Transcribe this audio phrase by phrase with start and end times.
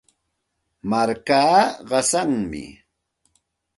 [0.89, 2.65] Markaata qasanmi.